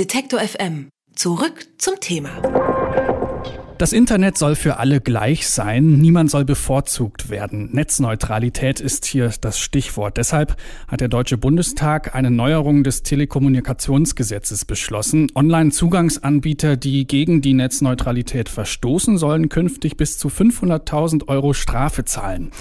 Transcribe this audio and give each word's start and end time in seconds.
Detektor 0.00 0.40
FM. 0.40 0.88
Zurück 1.14 1.66
zum 1.76 2.00
Thema. 2.00 2.30
Das 3.76 3.92
Internet 3.92 4.38
soll 4.38 4.54
für 4.54 4.78
alle 4.78 5.02
gleich 5.02 5.46
sein, 5.46 6.00
niemand 6.00 6.30
soll 6.30 6.46
bevorzugt 6.46 7.28
werden. 7.28 7.68
Netzneutralität 7.72 8.80
ist 8.80 9.04
hier 9.04 9.30
das 9.42 9.58
Stichwort. 9.58 10.16
Deshalb 10.16 10.56
hat 10.88 11.02
der 11.02 11.08
Deutsche 11.08 11.36
Bundestag 11.36 12.14
eine 12.14 12.30
Neuerung 12.30 12.82
des 12.82 13.02
Telekommunikationsgesetzes 13.02 14.64
beschlossen. 14.64 15.26
Online-Zugangsanbieter, 15.34 16.78
die 16.78 17.06
gegen 17.06 17.42
die 17.42 17.52
Netzneutralität 17.52 18.48
verstoßen, 18.48 19.18
sollen 19.18 19.50
künftig 19.50 19.98
bis 19.98 20.16
zu 20.16 20.28
500.000 20.28 21.28
Euro 21.28 21.52
Strafe 21.52 22.06
zahlen. 22.06 22.52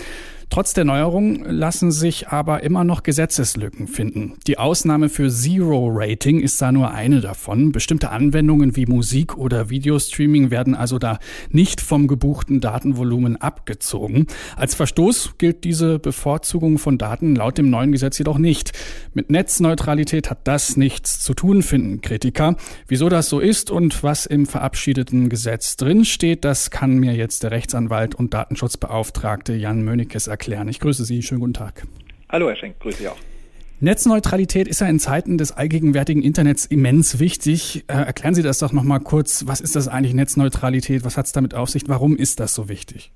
Trotz 0.51 0.73
der 0.73 0.83
Neuerung 0.83 1.45
lassen 1.45 1.91
sich 1.91 2.29
aber 2.29 2.63
immer 2.63 2.83
noch 2.83 3.03
Gesetzeslücken 3.03 3.87
finden. 3.87 4.33
Die 4.47 4.57
Ausnahme 4.57 5.07
für 5.07 5.29
Zero 5.29 5.91
Rating 5.93 6.39
ist 6.39 6.59
da 6.59 6.71
nur 6.71 6.89
eine 6.89 7.21
davon. 7.21 7.71
Bestimmte 7.71 8.09
Anwendungen 8.09 8.75
wie 8.75 8.87
Musik 8.87 9.37
oder 9.37 9.69
Videostreaming 9.69 10.49
werden 10.49 10.73
also 10.73 10.97
da 10.97 11.19
nicht 11.51 11.81
vom 11.81 12.07
gebuchten 12.07 12.61
Datenvolumen 12.61 13.37
abgezogen. 13.37 14.25
Als 14.55 14.73
Verstoß 14.73 15.35
gilt 15.37 15.65
diese 15.65 15.99
Bevorzugung 15.99 16.79
von 16.79 16.97
Daten 16.97 17.35
laut 17.35 17.59
dem 17.59 17.69
neuen 17.69 17.91
Gesetz 17.91 18.17
jedoch 18.17 18.39
nicht. 18.39 18.71
Mit 19.13 19.29
Netzneutralität 19.29 20.31
hat 20.31 20.47
das 20.47 20.77
nichts 20.77 21.19
zu 21.19 21.35
tun, 21.35 21.61
finden 21.61 22.01
Kritiker. 22.01 22.55
Wieso 22.87 23.07
das 23.09 23.29
so 23.29 23.39
ist 23.39 23.69
und 23.69 24.01
was 24.01 24.25
im 24.25 24.47
verabschiedeten 24.47 25.29
Gesetz 25.29 25.75
drinsteht, 25.75 26.43
das 26.43 26.71
kann 26.71 26.97
mir 26.97 27.13
jetzt 27.13 27.43
der 27.43 27.51
Rechtsanwalt 27.51 28.15
und 28.15 28.33
Datenschutzbeauftragte 28.33 29.53
Jan 29.53 29.83
Mönekes 29.83 30.25
erklären 30.25 30.38
erklären. 30.39 30.69
Ich 30.69 30.79
grüße 30.79 31.03
Sie. 31.03 31.21
Schönen 31.21 31.41
guten 31.41 31.53
Tag. 31.53 31.83
Hallo, 32.29 32.47
Herr 32.47 32.55
Schenk. 32.55 32.79
Grüße 32.79 32.99
Sie 32.99 33.07
auch. 33.09 33.17
Netzneutralität 33.81 34.67
ist 34.67 34.81
ja 34.81 34.87
in 34.87 34.99
Zeiten 34.99 35.37
des 35.37 35.51
allgegenwärtigen 35.51 36.21
Internets 36.21 36.65
immens 36.65 37.19
wichtig. 37.19 37.83
Äh, 37.87 37.93
erklären 37.93 38.33
Sie 38.35 38.41
das 38.41 38.59
doch 38.59 38.71
nochmal 38.71 39.01
kurz. 39.01 39.47
Was 39.47 39.61
ist 39.61 39.75
das 39.75 39.87
eigentlich 39.87 40.13
Netzneutralität? 40.13 41.03
Was 41.03 41.17
hat 41.17 41.25
es 41.25 41.33
damit 41.33 41.53
auf 41.55 41.69
sich? 41.69 41.83
Warum 41.87 42.15
ist 42.15 42.39
das 42.39 42.55
so 42.55 42.69
wichtig? 42.69 43.11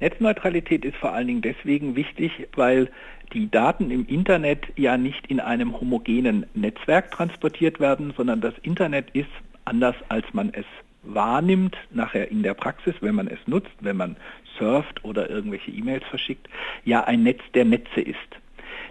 Netzneutralität 0.00 0.84
ist 0.84 0.96
vor 0.96 1.12
allen 1.12 1.26
Dingen 1.26 1.42
deswegen 1.42 1.96
wichtig, 1.96 2.32
weil 2.54 2.90
die 3.32 3.50
Daten 3.50 3.90
im 3.90 4.06
Internet 4.06 4.64
ja 4.76 4.96
nicht 4.96 5.26
in 5.28 5.40
einem 5.40 5.78
homogenen 5.78 6.46
Netzwerk 6.54 7.10
transportiert 7.10 7.80
werden, 7.80 8.12
sondern 8.16 8.40
das 8.40 8.54
Internet 8.62 9.10
ist 9.12 9.28
anders 9.64 9.94
als 10.08 10.26
man 10.32 10.52
es 10.52 10.64
wahrnimmt, 11.02 11.76
nachher 11.90 12.30
in 12.30 12.42
der 12.42 12.54
Praxis, 12.54 12.94
wenn 13.00 13.14
man 13.14 13.28
es 13.28 13.38
nutzt, 13.46 13.70
wenn 13.80 13.96
man 13.96 14.16
surft 14.58 15.04
oder 15.04 15.30
irgendwelche 15.30 15.70
E-Mails 15.70 16.04
verschickt, 16.04 16.48
ja 16.84 17.04
ein 17.04 17.22
Netz 17.22 17.40
der 17.54 17.64
Netze 17.64 18.00
ist. 18.00 18.18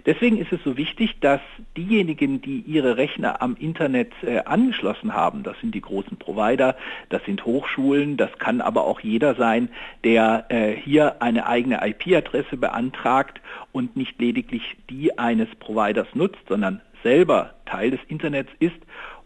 Deswegen 0.06 0.38
ist 0.38 0.52
es 0.52 0.62
so 0.64 0.76
wichtig, 0.76 1.20
dass 1.20 1.40
diejenigen, 1.76 2.40
die 2.40 2.60
ihre 2.60 2.96
Rechner 2.96 3.42
am 3.42 3.56
Internet 3.56 4.12
äh, 4.22 4.38
angeschlossen 4.38 5.12
haben, 5.12 5.42
das 5.42 5.58
sind 5.60 5.74
die 5.74 5.80
großen 5.80 6.16
Provider, 6.16 6.76
das 7.10 7.22
sind 7.24 7.44
Hochschulen, 7.44 8.16
das 8.16 8.30
kann 8.38 8.60
aber 8.60 8.84
auch 8.84 9.00
jeder 9.00 9.34
sein, 9.34 9.68
der 10.04 10.46
äh, 10.48 10.72
hier 10.72 11.20
eine 11.20 11.46
eigene 11.46 11.86
IP-Adresse 11.86 12.56
beantragt 12.56 13.40
und 13.72 13.96
nicht 13.96 14.18
lediglich 14.18 14.76
die 14.88 15.18
eines 15.18 15.48
Providers 15.58 16.08
nutzt, 16.14 16.40
sondern 16.48 16.80
selber 17.02 17.54
Teil 17.66 17.90
des 17.90 18.00
Internets 18.08 18.50
ist 18.58 18.80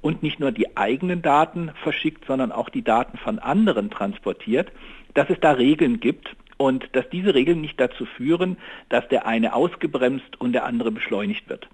und 0.05 0.23
nicht 0.23 0.39
nur 0.39 0.53
die 0.53 0.77
eigenen 0.77 1.23
Daten 1.23 1.71
verschickt, 1.83 2.27
sondern 2.27 2.53
auch 2.53 2.69
die 2.69 2.83
Daten 2.83 3.17
von 3.17 3.39
anderen 3.39 3.89
transportiert, 3.89 4.71
dass 5.15 5.31
es 5.31 5.41
da 5.41 5.53
Regeln 5.53 5.99
gibt 5.99 6.37
und 6.59 6.91
dass 6.93 7.09
diese 7.09 7.35
Regeln 7.35 7.63
nicht 7.63 7.81
dazu 7.81 8.05
führen, 8.05 8.59
dass 8.91 9.09
der 9.09 9.27
eine 9.27 9.55
ausgebremst 9.55 10.39
und 10.39 10.53
der 10.53 10.67
andere 10.67 10.91
beschleunigt 10.91 11.49
wird. 11.49 11.69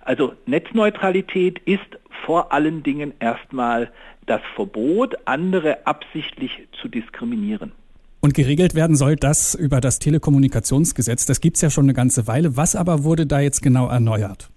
Also 0.00 0.34
Netzneutralität 0.46 1.60
ist 1.66 2.00
vor 2.26 2.52
allen 2.52 2.82
Dingen 2.82 3.14
erstmal 3.20 3.92
das 4.26 4.40
Verbot, 4.56 5.14
andere 5.26 5.86
absichtlich 5.86 6.66
zu 6.82 6.88
diskriminieren. 6.88 7.70
Und 8.18 8.34
geregelt 8.34 8.74
werden 8.74 8.96
soll 8.96 9.14
das 9.14 9.54
über 9.54 9.80
das 9.80 10.00
Telekommunikationsgesetz. 10.00 11.26
Das 11.26 11.40
gibt 11.40 11.54
es 11.54 11.62
ja 11.62 11.70
schon 11.70 11.84
eine 11.84 11.94
ganze 11.94 12.26
Weile. 12.26 12.56
Was 12.56 12.74
aber 12.74 13.04
wurde 13.04 13.24
da 13.24 13.38
jetzt 13.38 13.62
genau 13.62 13.86
erneuert? 13.86 14.50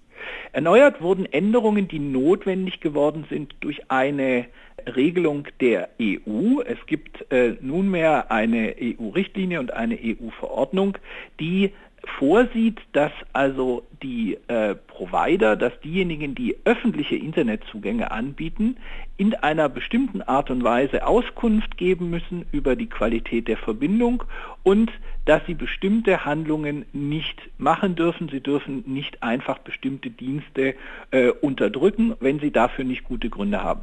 Erneuert 0.52 1.00
wurden 1.00 1.24
Änderungen, 1.24 1.88
die 1.88 1.98
notwendig 1.98 2.80
geworden 2.80 3.24
sind 3.30 3.54
durch 3.60 3.90
eine 3.90 4.46
Regelung 4.86 5.48
der 5.60 5.88
EU. 6.00 6.60
Es 6.60 6.78
gibt 6.86 7.30
äh, 7.32 7.56
nunmehr 7.60 8.30
eine 8.30 8.74
EU-Richtlinie 8.78 9.60
und 9.60 9.72
eine 9.72 9.98
EU-Verordnung, 9.98 10.98
die 11.40 11.72
vorsieht, 12.18 12.80
dass 12.92 13.12
also 13.32 13.84
die 14.02 14.38
äh, 14.48 14.74
Provider, 14.74 15.56
dass 15.56 15.78
diejenigen, 15.80 16.34
die 16.34 16.56
öffentliche 16.64 17.16
Internetzugänge 17.16 18.10
anbieten, 18.10 18.76
in 19.16 19.34
einer 19.34 19.68
bestimmten 19.68 20.22
Art 20.22 20.50
und 20.50 20.64
Weise 20.64 21.06
Auskunft 21.06 21.76
geben 21.76 22.10
müssen 22.10 22.46
über 22.50 22.74
die 22.74 22.88
Qualität 22.88 23.46
der 23.46 23.56
Verbindung 23.56 24.24
und 24.64 24.90
dass 25.24 25.44
sie 25.46 25.54
bestimmte 25.54 26.24
Handlungen 26.24 26.84
nicht 26.92 27.40
machen 27.58 27.94
dürfen. 27.94 28.28
Sie 28.28 28.40
dürfen 28.40 28.82
nicht 28.86 29.22
einfach 29.22 29.58
bestimmte 29.58 30.10
Dienste 30.10 30.74
äh, 31.12 31.28
unterdrücken, 31.28 32.14
wenn 32.18 32.40
sie 32.40 32.50
dafür 32.50 32.84
nicht 32.84 33.04
gute 33.04 33.30
Gründe 33.30 33.62
haben. 33.62 33.82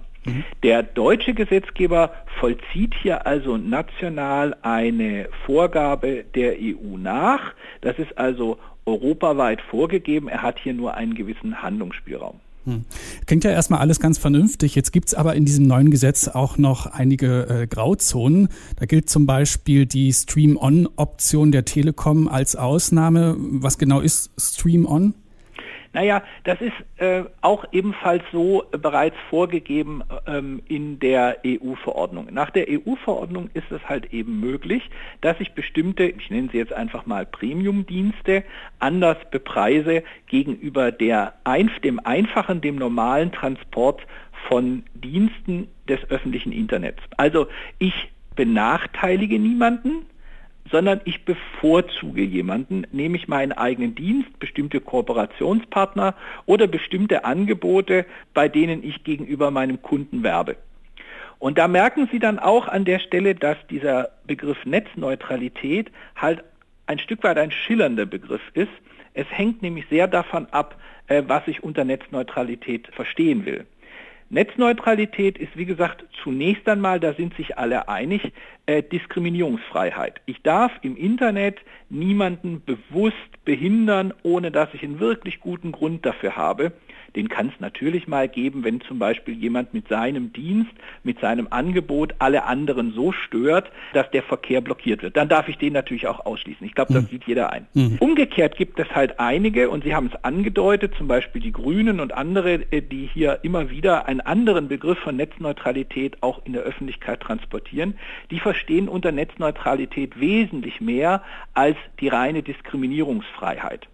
Der 0.64 0.84
deutsche 0.84 1.34
Gesetzgeber 1.34 2.12
vollzieht 2.40 2.94
hier 3.02 3.26
also 3.26 3.58
national 3.58 4.56
eine 4.62 5.30
Vorgabe 5.46 6.26
der 6.36 6.56
EU 6.60 6.98
nach. 6.98 7.54
Das 7.82 7.98
ist 8.00 8.18
also 8.18 8.58
europaweit 8.86 9.62
vorgegeben. 9.62 10.28
Er 10.28 10.42
hat 10.42 10.60
hier 10.60 10.74
nur 10.74 10.96
einen 10.96 11.16
gewissen 11.16 11.62
Handlungsspielraum. 11.62 12.40
Hm. 12.66 12.84
Klingt 13.26 13.44
ja 13.46 13.52
erstmal 13.52 13.80
alles 13.80 14.00
ganz 14.00 14.18
vernünftig. 14.18 14.76
Jetzt 14.76 14.92
gibt 14.92 15.08
es 15.08 15.14
aber 15.14 15.36
in 15.36 15.46
diesem 15.46 15.66
neuen 15.68 15.92
Gesetz 15.92 16.28
auch 16.28 16.58
noch 16.58 16.88
einige 16.88 17.48
äh, 17.48 17.68
Grauzonen. 17.68 18.50
Da 18.76 18.86
gilt 18.86 19.10
zum 19.10 19.26
Beispiel 19.26 19.86
die 19.86 20.12
Stream-On-Option 20.12 21.52
der 21.52 21.66
Telekom 21.66 22.28
als 22.28 22.56
Ausnahme. 22.56 23.36
Was 23.38 23.78
genau 23.78 24.02
ist 24.02 24.32
Stream-On? 24.38 25.14
Naja, 25.92 26.22
das 26.44 26.62
ist 26.62 27.02
äh, 27.02 27.24
auch 27.42 27.66
ebenfalls 27.72 28.24
so 28.32 28.64
äh, 28.72 28.78
bereits 28.78 29.16
vorgegeben 29.30 30.04
ähm, 30.28 30.62
in 30.68 31.00
der 31.00 31.38
EU-Verordnung. 31.46 32.28
Nach 32.32 32.52
der 32.52 32.68
EU-Verordnung 32.70 33.50
ist 33.56 33.72
es 33.72 33.82
halt 33.90 34.14
eben 34.14 34.40
möglich, 34.40 34.88
dass 35.22 35.40
ich 35.40 35.54
bestimmte, 35.54 36.04
ich 36.04 36.30
nenne 36.30 36.50
sie 36.52 36.60
jetzt 36.60 36.74
einfach 36.74 37.08
mal 37.08 37.26
Premium-Dienste, 37.26 38.44
anders 38.78 39.18
bepreise 39.32 40.04
gegenüber 40.28 40.92
der, 40.92 41.34
dem 41.84 42.00
einfachen, 42.00 42.62
dem 42.62 42.76
normalen 42.76 43.32
Transport 43.32 44.02
von 44.48 44.84
Diensten 44.94 45.68
des 45.88 46.00
öffentlichen 46.12 46.52
Internets. 46.52 47.02
Also 47.18 47.48
ich 47.80 48.12
benachteilige 48.36 49.40
niemanden, 49.40 50.06
sondern 50.72 51.02
ich 51.06 51.26
bevorzuge 51.26 52.22
jemanden, 52.22 52.86
nehme 52.92 53.18
ich 53.18 53.28
meinen 53.28 53.52
eigenen 53.52 53.96
Dienst, 53.96 54.38
bestimmte 54.40 54.80
Kooperationspartner 54.80 56.16
oder 56.46 56.68
bestimmte 56.68 57.26
Angebote, 57.26 58.06
bei 58.34 58.48
denen 58.48 58.84
ich 58.84 59.04
gegenüber 59.04 59.52
meinem 59.52 59.82
Kunden 59.82 60.24
werbe. 60.24 60.58
Und 61.40 61.58
da 61.58 61.68
merken 61.68 62.10
Sie 62.12 62.20
dann 62.20 62.38
auch 62.38 62.68
an 62.68 62.86
der 62.86 63.00
Stelle, 63.00 63.34
dass 63.34 63.58
dieser 63.70 64.10
Begriff 64.28 64.58
Netzneutralität 64.66 65.90
halt 66.16 66.44
ein 66.86 67.00
Stück 67.00 67.24
weit 67.24 67.38
ein 67.38 67.52
schillernder 67.52 68.06
Begriff 68.06 68.42
ist. 68.54 68.72
Es 69.14 69.26
hängt 69.30 69.62
nämlich 69.62 69.86
sehr 69.90 70.08
davon 70.08 70.48
ab, 70.52 70.76
äh, 71.08 71.24
was 71.28 71.48
ich 71.48 71.64
unter 71.64 71.86
Netzneutralität 71.86 72.88
verstehen 72.94 73.46
will. 73.46 73.66
Netzneutralität 74.30 75.38
ist, 75.38 75.58
wie 75.58 75.66
gesagt, 75.66 76.06
zunächst 76.24 76.68
einmal, 76.70 77.00
da 77.00 77.14
sind 77.14 77.36
sich 77.36 77.58
alle 77.58 77.90
einig, 77.90 78.22
äh, 78.68 78.84
Diskriminierungsfreiheit. 78.84 80.22
Ich 80.28 80.42
darf 80.44 80.72
im 80.84 80.96
Internet 80.96 81.58
niemanden 81.90 82.62
bewusst 82.64 83.16
behindern, 83.44 84.14
ohne 84.22 84.52
dass 84.52 84.70
ich 84.74 84.84
einen 84.84 85.00
wirklich 85.00 85.40
guten 85.40 85.72
Grund 85.72 86.06
dafür 86.06 86.36
habe. 86.36 86.74
Den 87.16 87.30
kann 87.30 87.48
es 87.48 87.60
natürlich 87.60 88.08
mal 88.08 88.28
geben, 88.28 88.64
wenn 88.64 88.82
zum 88.82 89.00
Beispiel 89.00 89.34
jemand 89.34 89.74
mit 89.74 89.88
seinem 89.88 90.34
Dienst, 90.34 90.72
mit 91.04 91.20
seinem 91.20 91.48
Angebot 91.50 92.16
alle 92.20 92.44
anderen 92.46 92.94
so 92.94 93.12
stört, 93.12 93.72
dass 93.94 94.10
der 94.12 94.24
Verkehr 94.24 94.62
blockiert 94.62 95.02
wird. 95.02 95.18
Dann 95.18 95.30
darf 95.30 95.48
ich 95.48 95.58
den 95.58 95.74
natürlich 95.74 96.08
auch 96.08 96.26
ausschließen. 96.26 96.66
Ich 96.66 96.76
glaube, 96.76 96.94
das 96.94 97.04
mhm. 97.04 97.08
sieht 97.08 97.24
jeder 97.26 97.52
ein. 97.52 97.68
Mhm. 97.74 97.98
Umgekehrt 98.00 98.58
gibt 98.58 98.80
es 98.80 98.90
halt 98.92 99.20
einige, 99.20 99.70
und 99.70 99.84
Sie 99.84 99.96
haben 99.96 100.12
es 100.14 100.24
angedeutet, 100.24 100.94
zum 100.98 101.08
Beispiel 101.08 101.42
die 101.42 101.52
Grünen 101.52 102.00
und 102.00 102.14
andere, 102.14 102.54
äh, 102.72 102.82
die 102.82 103.10
hier 103.14 103.40
immer 103.44 103.70
wieder 103.70 104.08
einen 104.08 104.22
anderen 104.22 104.68
Begriff 104.68 105.00
von 105.00 105.16
Netzneutralität 105.16 106.18
auch 106.22 106.42
in 106.46 106.54
der 106.54 106.64
Öffentlichkeit 106.64 107.22
transportieren, 107.22 107.96
die 108.32 108.40
verstehen 108.40 108.88
unter 108.88 109.12
Netzneutralität 109.12 110.20
wesentlich 110.20 110.82
mehr 110.82 111.24
als 111.54 111.78
die 112.00 112.08
reine 112.08 112.44
Diskriminierungsfreiheit. 112.44 113.88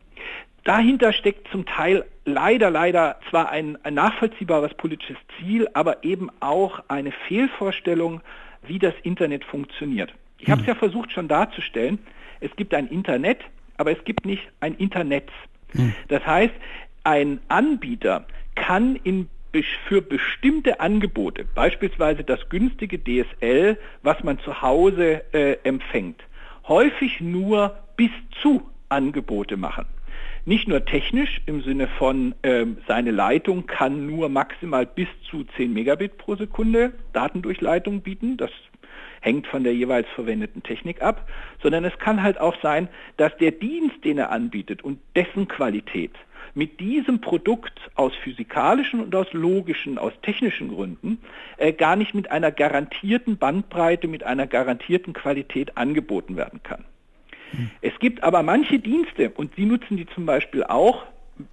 Dahinter 0.64 1.14
steckt 1.14 1.48
zum 1.52 1.66
Teil 1.66 2.06
leider, 2.26 2.70
leider 2.70 3.18
zwar 3.30 3.50
ein, 3.50 3.78
ein, 3.84 3.94
nachvollziehbares 3.94 4.74
politisches 4.74 5.18
Ziel, 5.38 5.68
aber 5.74 6.04
eben 6.04 6.30
auch 6.40 6.84
eine 6.88 7.12
Fehlvorstellung, 7.28 8.22
wie 8.64 8.80
das 8.80 8.94
Internet 9.04 9.46
funktioniert. 9.46 10.14
Ich 10.40 10.50
habe 10.50 10.62
es 10.62 10.68
hm. 10.68 10.74
ja 10.74 10.80
versucht 10.80 11.12
schon 11.12 11.28
darzustellen. 11.28 12.00
Es 12.40 12.54
gibt 12.56 12.74
ein 12.74 12.88
Internet, 12.88 13.40
aber 13.78 13.92
es 13.92 14.04
gibt 14.04 14.26
nicht 14.26 14.44
ein 14.60 14.76
Internet. 14.76 15.30
Hm. 15.72 15.94
Das 16.08 16.26
heißt, 16.26 16.54
ein 17.04 17.40
Anbieter 17.48 18.26
kann 18.56 18.96
in 19.04 19.30
für 19.88 20.02
bestimmte 20.02 20.82
Angebote, 20.82 21.46
beispielsweise 21.46 22.26
das 22.26 22.50
günstige 22.50 23.00
DSL, 23.02 23.78
was 24.04 24.22
man 24.22 24.38
zu 24.40 24.62
Hause 24.62 25.24
äh, 25.34 25.58
empfängt, 25.64 26.22
häufig 26.68 27.22
nur 27.22 27.78
bis 27.96 28.12
zu 28.42 28.70
Angebote 28.90 29.56
machen. 29.56 29.86
Nicht 30.46 30.68
nur 30.68 30.86
technisch 30.86 31.42
im 31.46 31.62
Sinne 31.64 31.88
von 31.88 32.36
äh, 32.44 32.66
seine 32.88 33.12
Leitung 33.12 33.66
kann 33.66 34.06
nur 34.06 34.30
maximal 34.30 34.86
bis 34.86 35.08
zu 35.30 35.44
10 35.58 35.74
Megabit 35.74 36.18
pro 36.18 36.36
Sekunde 36.36 36.94
Datendurchleitung 37.14 38.02
bieten. 38.02 38.38
Das 38.38 38.52
hängt 39.22 39.48
von 39.48 39.64
der 39.64 39.74
jeweils 39.74 40.08
verwendeten 40.14 40.62
Technik 40.62 41.02
ab, 41.02 41.28
sondern 41.62 41.84
es 41.84 41.98
kann 41.98 42.22
halt 42.22 42.40
auch 42.40 42.56
sein, 42.62 42.88
dass 43.18 43.36
der 43.38 43.52
Dienst, 43.52 44.04
den 44.04 44.20
er 44.20 44.32
anbietet 44.32 44.84
und 44.84 45.00
dessen 45.16 45.48
Qualität 45.48 46.12
mit 46.54 46.80
diesem 46.80 47.22
Produkt 47.22 47.80
aus 47.96 48.14
physikalischen 48.16 49.02
und 49.02 49.14
aus 49.14 49.32
logischen, 49.34 49.98
aus 49.98 50.14
technischen 50.22 50.70
Gründen 50.70 51.20
äh, 51.58 51.74
gar 51.74 51.96
nicht 51.96 52.16
mit 52.16 52.32
einer 52.32 52.52
garantierten 52.52 53.38
Bandbreite, 53.38 54.08
mit 54.08 54.24
einer 54.24 54.48
garantierten 54.48 55.14
Qualität 55.14 55.78
angeboten 55.78 56.38
werden 56.38 56.62
kann. 56.64 56.86
Hm. 57.52 57.70
Es 57.82 57.98
gibt 58.00 58.24
aber 58.24 58.44
manche 58.44 58.80
Dienste, 58.80 59.32
und 59.32 59.56
Sie 59.56 59.66
nutzen 59.66 59.98
die 59.98 60.08
zum 60.08 60.26
Beispiel 60.26 60.64
auch, 60.64 61.04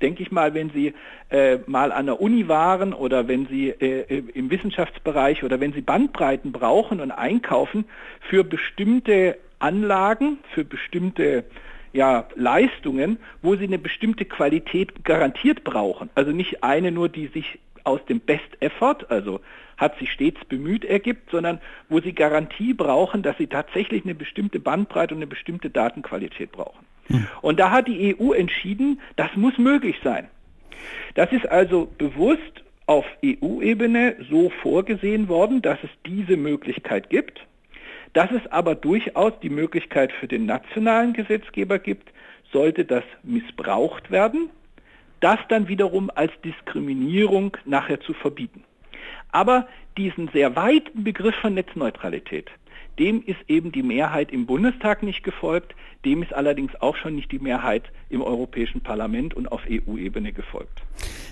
denke 0.01 0.23
ich 0.23 0.31
mal, 0.31 0.55
wenn 0.55 0.71
Sie 0.71 0.95
äh, 1.31 1.59
mal 1.67 1.93
an 1.93 2.07
der 2.07 2.21
Uni 2.21 2.49
waren 2.49 2.93
oder 2.93 3.29
wenn 3.29 3.47
Sie 3.47 3.71
äh, 3.71 4.23
im 4.35 4.51
Wissenschaftsbereich 4.51 5.43
oder 5.43 5.61
wenn 5.61 5.73
Sie 5.73 5.81
Bandbreiten 5.81 6.53
brauchen 6.53 7.01
und 7.01 7.11
einkaufen 7.11 7.85
für 8.21 8.45
bestimmte 8.45 9.39
Anlagen, 9.59 10.39
für 10.55 10.65
bestimmte 10.65 11.45
ja, 11.93 12.27
Leistungen, 12.37 13.19
wo 13.43 13.57
Sie 13.57 13.65
eine 13.65 13.79
bestimmte 13.79 14.25
Qualität 14.25 15.05
garantiert 15.05 15.65
brauchen. 15.65 16.11
Also 16.15 16.33
nicht 16.33 16.65
eine 16.65 16.91
nur, 16.91 17.09
die 17.09 17.27
sich 17.29 17.59
aus 17.85 18.05
dem 18.07 18.21
Best 18.21 18.61
Effort, 18.61 19.11
also 19.11 19.41
hat 19.77 19.99
sich 19.99 20.13
stets 20.13 20.45
bemüht 20.45 20.85
ergibt, 20.85 21.31
sondern 21.31 21.61
wo 21.89 22.01
Sie 22.01 22.13
Garantie 22.13 22.75
brauchen, 22.75 23.23
dass 23.23 23.37
Sie 23.39 23.47
tatsächlich 23.47 24.05
eine 24.05 24.15
bestimmte 24.15 24.61
Bandbreite 24.61 25.15
und 25.15 25.19
eine 25.19 25.27
bestimmte 25.27 25.71
Datenqualität 25.71 26.53
brauchen. 26.53 26.87
Hm. 27.09 27.27
Und 27.41 27.59
da 27.59 27.71
hat 27.71 27.89
die 27.89 28.17
EU 28.17 28.33
entschieden, 28.33 29.01
das 29.17 29.35
muss 29.35 29.59
möglich 29.59 29.97
sein. 30.05 30.29
Das 31.15 31.33
ist 31.33 31.49
also 31.49 31.91
bewusst 31.99 32.63
auf 32.87 33.05
EU-Ebene 33.25 34.17
so 34.29 34.51
vorgesehen 34.63 35.29
worden, 35.29 35.63
dass 35.63 35.79
es 35.83 35.91
diese 36.07 36.37
Möglichkeit 36.37 37.11
gibt, 37.11 37.47
dass 38.13 38.31
es 38.31 38.47
aber 38.51 38.75
durchaus 38.75 39.33
die 39.41 39.51
Möglichkeit 39.51 40.13
für 40.13 40.29
den 40.29 40.47
nationalen 40.47 41.13
Gesetzgeber 41.13 41.79
gibt, 41.79 42.13
sollte 42.53 42.85
das 42.85 43.05
missbraucht 43.23 44.11
werden, 44.11 44.51
das 45.23 45.39
dann 45.49 45.69
wiederum 45.69 46.11
als 46.15 46.33
Diskriminierung 46.45 47.57
nachher 47.65 48.01
zu 48.01 48.13
verbieten. 48.13 48.65
Aber 49.31 49.67
diesen 49.97 50.29
sehr 50.29 50.57
weiten 50.57 51.05
Begriff 51.05 51.35
von 51.37 51.55
Netzneutralität, 51.55 52.51
dem 52.99 53.23
ist 53.25 53.39
eben 53.49 53.73
die 53.73 53.83
Mehrheit 53.83 54.33
im 54.33 54.45
Bundestag 54.45 55.03
nicht 55.03 55.23
gefolgt, 55.23 55.75
dem 56.05 56.23
ist 56.23 56.35
allerdings 56.35 56.73
auch 56.81 56.97
schon 56.97 57.15
nicht 57.15 57.33
die 57.33 57.39
Mehrheit 57.39 57.85
im 58.11 58.21
Europäischen 58.21 58.81
Parlament 58.81 59.35
und 59.35 59.51
auf 59.51 59.63
EU-Ebene 59.71 60.33
gefolgt. 60.33 60.83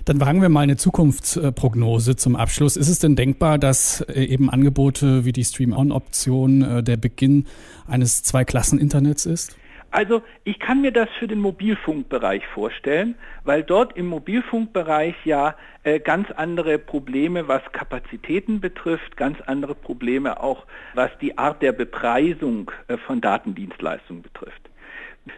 Dann 0.04 0.20
wagen 0.20 0.40
wir 0.40 0.48
mal 0.48 0.60
eine 0.60 0.76
Zukunftsprognose 0.76 2.16
zum 2.16 2.36
Abschluss. 2.36 2.76
Ist 2.76 2.88
es 2.88 3.00
denn 3.00 3.16
denkbar, 3.16 3.58
dass 3.58 4.00
äh, 4.02 4.24
eben 4.24 4.48
Angebote 4.48 5.24
wie 5.24 5.32
die 5.32 5.44
Stream-On-Option 5.44 6.62
äh, 6.62 6.82
der 6.82 6.96
Beginn 6.96 7.46
eines 7.86 8.22
Zweiklassen-Internets 8.22 9.26
ist? 9.26 9.56
Also 9.90 10.22
ich 10.44 10.60
kann 10.60 10.82
mir 10.82 10.92
das 10.92 11.08
für 11.18 11.26
den 11.26 11.40
Mobilfunkbereich 11.40 12.46
vorstellen, 12.48 13.16
weil 13.44 13.64
dort 13.64 13.96
im 13.96 14.06
Mobilfunkbereich 14.06 15.16
ja 15.24 15.56
äh, 15.82 15.98
ganz 15.98 16.30
andere 16.30 16.78
Probleme, 16.78 17.48
was 17.48 17.62
Kapazitäten 17.72 18.60
betrifft, 18.60 19.16
ganz 19.16 19.40
andere 19.40 19.74
Probleme 19.74 20.40
auch, 20.40 20.66
was 20.94 21.10
die 21.20 21.38
Art 21.38 21.60
der 21.60 21.72
Bepreisung 21.72 22.70
äh, 22.86 22.96
von 22.98 23.20
Datendienstleistungen 23.20 24.22
betrifft. 24.22 24.69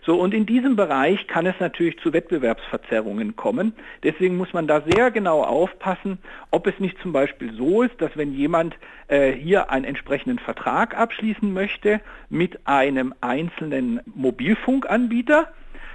So, 0.04 0.20
und 0.20 0.32
in 0.32 0.46
diesem 0.46 0.76
Bereich 0.76 1.26
kann 1.26 1.46
es 1.46 1.54
natürlich 1.58 1.98
zu 1.98 2.12
Wettbewerbsverzerrungen 2.12 3.36
kommen. 3.36 3.72
Deswegen 4.02 4.36
muss 4.36 4.52
man 4.52 4.66
da 4.66 4.80
sehr 4.80 5.10
genau 5.10 5.42
aufpassen, 5.42 6.18
ob 6.50 6.66
es 6.66 6.78
nicht 6.78 6.98
zum 7.00 7.12
Beispiel 7.12 7.52
so 7.52 7.82
ist, 7.82 8.00
dass 8.00 8.16
wenn 8.16 8.32
jemand 8.32 8.76
äh, 9.08 9.32
hier 9.32 9.70
einen 9.70 9.84
entsprechenden 9.84 10.38
Vertrag 10.38 10.96
abschließen 10.96 11.52
möchte 11.52 12.00
mit 12.30 12.66
einem 12.66 13.14
einzelnen 13.20 14.00
Mobilfunkanbieter, 14.06 15.52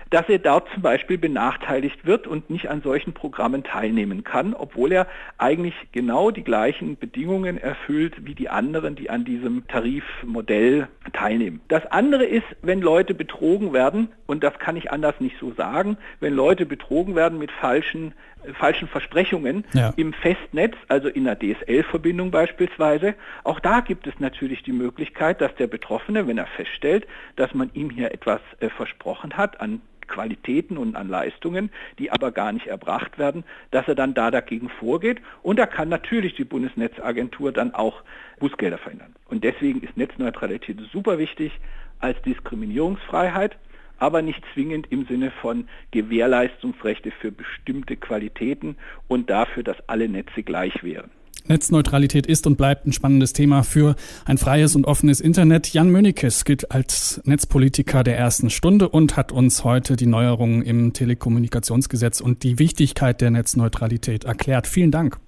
dass 0.10 0.30
er 0.30 0.40
dort 0.40 0.68
zum 0.74 0.82
Beispiel 0.82 1.18
benachteiligt 1.18 2.06
wird 2.06 2.28
und 2.28 2.50
nicht 2.50 2.70
an 2.70 2.82
solchen 2.82 3.14
Programmen 3.14 3.64
teilnehmen 3.64 4.24
kann, 4.24 4.54
obwohl 4.54 4.92
er 4.92 5.08
eigentlich 5.38 5.76
genau 5.92 6.32
die 6.32 6.44
gleichen 6.44 6.98
Bedingungen 6.98 7.58
erfüllt 7.58 8.26
wie 8.26 8.36
die 8.36 8.50
anderen, 8.50 8.96
die 8.96 9.10
an 9.10 9.26
diesem 9.26 9.68
Tarifmodell 9.68 10.88
teilnehmen. 11.14 11.62
Das 11.68 11.86
andere 11.88 12.26
ist, 12.26 12.48
wenn 12.62 12.82
Leute 12.82 13.14
betrogen 13.14 13.74
werden, 13.74 14.10
und 14.26 14.44
das 14.44 14.58
kann 14.60 14.76
ich 14.78 14.92
anders 14.92 15.16
nicht 15.20 15.38
so 15.40 15.54
sagen, 15.54 15.98
wenn 16.20 16.34
Leute 16.34 16.66
betrogen 16.66 17.16
werden 17.16 17.40
mit 17.40 17.52
falschen 17.52 18.14
falschen 18.54 18.88
Versprechungen 18.88 19.66
ja. 19.74 19.94
im 19.98 20.14
Festnetz, 20.14 20.76
also 20.88 21.08
in 21.08 21.26
der 21.26 21.38
DSL-Verbindung 21.38 22.32
beispielsweise. 22.32 23.16
Auch 23.44 23.60
da 23.60 23.82
gibt 23.82 24.08
es 24.08 24.20
natürlich 24.20 24.64
die 24.64 24.72
Möglichkeit, 24.72 25.42
dass 25.42 25.54
der 25.56 25.68
Betroffene, 25.68 26.28
wenn 26.28 26.38
er 26.38 26.48
feststellt, 26.48 27.08
dass 27.36 27.54
man 27.54 27.70
ihm 27.74 27.90
hier 27.90 28.12
etwas 28.12 28.42
äh, 28.60 28.70
versprochen 28.70 29.38
hat 29.38 29.60
an 29.62 29.82
Qualitäten 30.08 30.78
und 30.78 30.96
an 30.96 31.10
Leistungen, 31.10 31.70
die 32.00 32.12
aber 32.12 32.32
gar 32.32 32.52
nicht 32.52 32.68
erbracht 32.68 33.18
werden, 33.18 33.44
dass 33.72 33.88
er 33.88 33.96
dann 33.96 34.14
da 34.14 34.32
dagegen 34.32 34.70
vorgeht. 34.70 35.22
Und 35.44 35.60
da 35.60 35.66
kann 35.66 35.90
natürlich 35.90 36.36
die 36.36 36.46
Bundesnetzagentur 36.46 37.52
dann 37.52 37.74
auch 37.74 38.04
Bußgelder 38.40 38.78
verhindern. 38.78 39.14
Und 39.28 39.44
deswegen 39.44 39.82
ist 39.82 39.98
Netzneutralität 39.98 40.80
super 40.92 41.18
wichtig 41.18 41.52
als 42.00 42.22
Diskriminierungsfreiheit 42.22 43.58
aber 44.00 44.22
nicht 44.22 44.42
zwingend 44.54 44.88
im 44.90 45.06
Sinne 45.06 45.32
von 45.42 45.68
Gewährleistungsrechte 45.92 47.12
für 47.12 47.32
bestimmte 47.32 47.98
Qualitäten 47.98 48.76
und 49.08 49.30
dafür, 49.30 49.64
dass 49.64 49.78
alle 49.88 50.10
Netze 50.10 50.44
gleich 50.44 50.84
wären. 50.84 51.12
Netzneutralität 51.50 52.26
ist 52.28 52.46
und 52.46 52.58
bleibt 52.58 52.86
ein 52.86 52.92
spannendes 52.92 53.34
Thema 53.34 53.64
für 53.64 53.96
ein 54.26 54.38
freies 54.38 54.76
und 54.76 54.86
offenes 54.86 55.22
Internet. 55.22 55.74
Jan 55.74 55.90
Mönikes 55.90 56.46
gilt 56.46 56.72
als 56.72 57.22
Netzpolitiker 57.26 58.04
der 58.04 58.18
ersten 58.18 58.50
Stunde 58.50 58.90
und 58.90 59.16
hat 59.16 59.32
uns 59.32 59.64
heute 59.64 59.96
die 59.96 60.08
Neuerungen 60.08 60.62
im 60.62 60.94
Telekommunikationsgesetz 60.94 62.22
und 62.22 62.44
die 62.44 62.60
Wichtigkeit 62.60 63.22
der 63.22 63.32
Netzneutralität 63.32 64.26
erklärt. 64.26 64.68
Vielen 64.68 64.92
Dank. 64.92 65.20